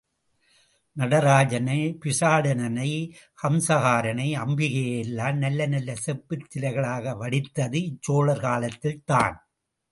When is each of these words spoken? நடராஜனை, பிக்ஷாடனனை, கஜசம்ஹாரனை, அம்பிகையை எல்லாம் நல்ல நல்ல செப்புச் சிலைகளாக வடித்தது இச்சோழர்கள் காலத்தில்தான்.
நடராஜனை, 0.95 1.97
பிக்ஷாடனனை, 2.05 3.11
கஜசம்ஹாரனை, 3.43 4.27
அம்பிகையை 4.39 4.99
எல்லாம் 4.99 5.37
நல்ல 5.37 5.65
நல்ல 5.65 5.95
செப்புச் 5.95 6.57
சிலைகளாக 6.57 7.15
வடித்தது 7.19 7.77
இச்சோழர்கள் 7.83 8.39
காலத்தில்தான். 8.39 9.49